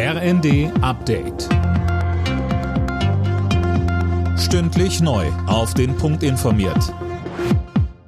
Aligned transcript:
RND 0.00 0.70
Update. 0.80 1.48
Stündlich 4.38 5.00
neu. 5.00 5.26
Auf 5.48 5.74
den 5.74 5.96
Punkt 5.96 6.22
informiert. 6.22 6.94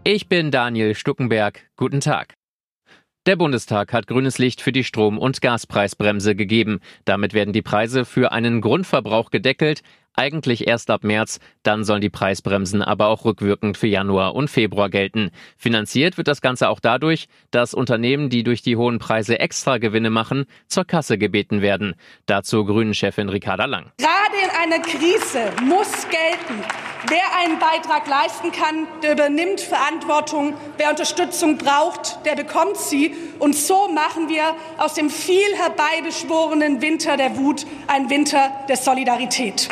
Ich 0.04 0.28
bin 0.28 0.52
Daniel 0.52 0.94
Stuckenberg. 0.94 1.68
Guten 1.74 1.98
Tag. 1.98 2.34
Der 3.26 3.34
Bundestag 3.34 3.92
hat 3.92 4.06
grünes 4.06 4.38
Licht 4.38 4.60
für 4.60 4.70
die 4.70 4.84
Strom- 4.84 5.18
und 5.18 5.40
Gaspreisbremse 5.40 6.36
gegeben. 6.36 6.78
Damit 7.06 7.34
werden 7.34 7.52
die 7.52 7.60
Preise 7.60 8.04
für 8.04 8.30
einen 8.30 8.60
Grundverbrauch 8.60 9.32
gedeckelt, 9.32 9.82
eigentlich 10.20 10.68
erst 10.68 10.90
ab 10.90 11.02
März, 11.02 11.40
dann 11.62 11.82
sollen 11.82 12.02
die 12.02 12.10
Preisbremsen 12.10 12.82
aber 12.82 13.06
auch 13.06 13.24
rückwirkend 13.24 13.78
für 13.78 13.86
Januar 13.86 14.34
und 14.34 14.48
Februar 14.48 14.90
gelten. 14.90 15.30
Finanziert 15.56 16.18
wird 16.18 16.28
das 16.28 16.42
Ganze 16.42 16.68
auch 16.68 16.78
dadurch, 16.78 17.26
dass 17.50 17.72
Unternehmen, 17.72 18.28
die 18.28 18.42
durch 18.42 18.60
die 18.60 18.76
hohen 18.76 18.98
Preise 18.98 19.40
extra 19.40 19.78
Gewinne 19.78 20.10
machen, 20.10 20.44
zur 20.66 20.84
Kasse 20.84 21.16
gebeten 21.16 21.62
werden. 21.62 21.94
Dazu 22.26 22.66
Grünen-Chefin 22.66 23.30
Ricarda 23.30 23.64
Lang. 23.64 23.92
Gerade 23.96 24.36
in 24.44 24.72
einer 24.72 24.82
Krise 24.82 25.52
muss 25.62 26.06
gelten, 26.10 26.62
wer 27.08 27.38
einen 27.38 27.58
Beitrag 27.58 28.06
leisten 28.06 28.52
kann, 28.52 28.86
der 29.02 29.12
übernimmt 29.12 29.62
Verantwortung. 29.62 30.54
Wer 30.76 30.90
Unterstützung 30.90 31.56
braucht, 31.56 32.26
der 32.26 32.36
bekommt 32.36 32.76
sie. 32.76 33.14
Und 33.38 33.56
so 33.56 33.88
machen 33.88 34.28
wir 34.28 34.54
aus 34.76 34.92
dem 34.92 35.08
viel 35.08 35.56
herbeibeschworenen 35.56 36.82
Winter 36.82 37.16
der 37.16 37.38
Wut 37.38 37.64
einen 37.86 38.10
Winter 38.10 38.50
der 38.68 38.76
Solidarität. 38.76 39.68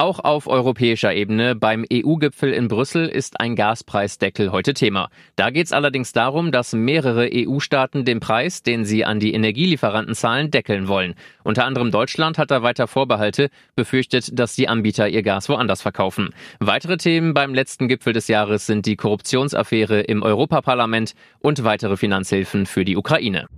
Auch 0.00 0.20
auf 0.20 0.46
europäischer 0.46 1.12
Ebene 1.12 1.56
beim 1.56 1.84
EU-Gipfel 1.92 2.52
in 2.52 2.68
Brüssel 2.68 3.08
ist 3.08 3.40
ein 3.40 3.56
Gaspreisdeckel 3.56 4.52
heute 4.52 4.72
Thema. 4.72 5.08
Da 5.34 5.50
geht 5.50 5.66
es 5.66 5.72
allerdings 5.72 6.12
darum, 6.12 6.52
dass 6.52 6.72
mehrere 6.72 7.28
EU-Staaten 7.34 8.04
den 8.04 8.20
Preis, 8.20 8.62
den 8.62 8.84
sie 8.84 9.04
an 9.04 9.18
die 9.18 9.34
Energielieferanten 9.34 10.14
zahlen, 10.14 10.52
deckeln 10.52 10.86
wollen. 10.86 11.16
Unter 11.42 11.64
anderem 11.64 11.90
Deutschland 11.90 12.38
hat 12.38 12.52
da 12.52 12.62
weiter 12.62 12.86
Vorbehalte, 12.86 13.50
befürchtet, 13.74 14.38
dass 14.38 14.54
die 14.54 14.68
Anbieter 14.68 15.08
ihr 15.08 15.24
Gas 15.24 15.48
woanders 15.48 15.82
verkaufen. 15.82 16.30
Weitere 16.60 16.96
Themen 16.96 17.34
beim 17.34 17.52
letzten 17.52 17.88
Gipfel 17.88 18.12
des 18.12 18.28
Jahres 18.28 18.66
sind 18.66 18.86
die 18.86 18.94
Korruptionsaffäre 18.94 20.02
im 20.02 20.22
Europaparlament 20.22 21.14
und 21.40 21.64
weitere 21.64 21.96
Finanzhilfen 21.96 22.66
für 22.66 22.84
die 22.84 22.96
Ukraine. 22.96 23.48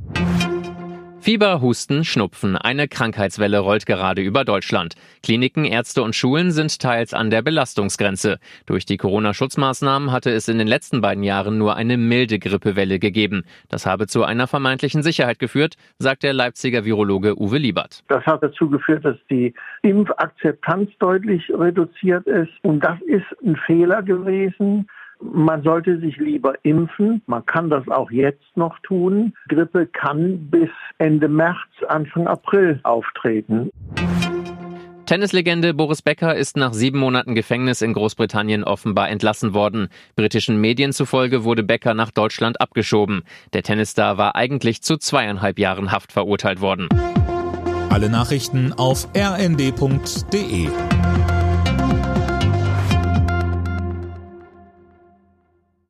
Fieber, 1.22 1.60
Husten, 1.60 2.02
Schnupfen. 2.02 2.56
Eine 2.56 2.88
Krankheitswelle 2.88 3.58
rollt 3.58 3.84
gerade 3.84 4.22
über 4.22 4.46
Deutschland. 4.46 4.94
Kliniken, 5.22 5.66
Ärzte 5.66 6.02
und 6.02 6.16
Schulen 6.16 6.50
sind 6.50 6.80
teils 6.80 7.12
an 7.12 7.28
der 7.28 7.42
Belastungsgrenze. 7.42 8.38
Durch 8.64 8.86
die 8.86 8.96
Corona-Schutzmaßnahmen 8.96 10.12
hatte 10.12 10.30
es 10.30 10.48
in 10.48 10.56
den 10.56 10.66
letzten 10.66 11.02
beiden 11.02 11.22
Jahren 11.22 11.58
nur 11.58 11.76
eine 11.76 11.98
milde 11.98 12.38
Grippewelle 12.38 12.98
gegeben. 12.98 13.44
Das 13.68 13.84
habe 13.84 14.06
zu 14.06 14.24
einer 14.24 14.46
vermeintlichen 14.46 15.02
Sicherheit 15.02 15.38
geführt, 15.38 15.74
sagt 15.98 16.22
der 16.22 16.32
Leipziger 16.32 16.86
Virologe 16.86 17.38
Uwe 17.38 17.58
Liebert. 17.58 18.02
Das 18.08 18.24
hat 18.24 18.42
dazu 18.42 18.70
geführt, 18.70 19.04
dass 19.04 19.18
die 19.28 19.52
Impfakzeptanz 19.82 20.88
deutlich 21.00 21.42
reduziert 21.50 22.26
ist. 22.26 22.52
Und 22.62 22.82
das 22.82 22.98
ist 23.02 23.26
ein 23.44 23.56
Fehler 23.66 24.02
gewesen. 24.02 24.88
Man 25.20 25.62
sollte 25.62 25.98
sich 26.00 26.16
lieber 26.16 26.54
impfen. 26.62 27.22
Man 27.26 27.44
kann 27.44 27.68
das 27.68 27.86
auch 27.88 28.10
jetzt 28.10 28.56
noch 28.56 28.78
tun. 28.80 29.34
Grippe 29.48 29.86
kann 29.86 30.48
bis 30.50 30.70
Ende 30.98 31.28
März, 31.28 31.56
Anfang 31.88 32.26
April 32.26 32.80
auftreten. 32.82 33.70
Tennislegende 35.10 35.74
Boris 35.74 36.02
Becker 36.02 36.36
ist 36.36 36.56
nach 36.56 36.72
sieben 36.72 37.00
Monaten 37.00 37.34
Gefängnis 37.34 37.82
in 37.82 37.94
Großbritannien 37.94 38.62
offenbar 38.62 39.08
entlassen 39.08 39.54
worden. 39.54 39.88
Britischen 40.14 40.60
Medien 40.60 40.92
zufolge 40.92 41.42
wurde 41.42 41.64
Becker 41.64 41.94
nach 41.94 42.12
Deutschland 42.12 42.60
abgeschoben. 42.60 43.22
Der 43.52 43.64
Tennisstar 43.64 44.18
war 44.18 44.36
eigentlich 44.36 44.82
zu 44.82 44.98
zweieinhalb 44.98 45.58
Jahren 45.58 45.90
Haft 45.90 46.12
verurteilt 46.12 46.60
worden. 46.60 46.88
Alle 47.90 48.08
Nachrichten 48.08 48.72
auf 48.72 49.08
rnd.de 49.16 50.68